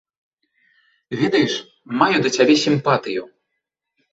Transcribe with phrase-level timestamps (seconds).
[1.19, 1.53] Ведаеш,
[1.99, 3.21] маю да цябе сімпатыю.